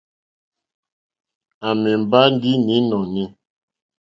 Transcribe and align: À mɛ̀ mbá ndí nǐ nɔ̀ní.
À 1.67 1.69
mɛ̀ 1.81 1.93
mbá 2.01 2.19
ndí 2.33 2.51
nǐ 2.65 2.75
nɔ̀ní. 2.89 3.23